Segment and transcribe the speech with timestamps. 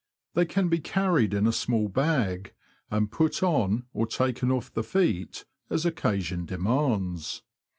[0.33, 2.55] They can be carried in a small bag,
[2.89, 7.43] and put on or taken off the feet as occasion demands.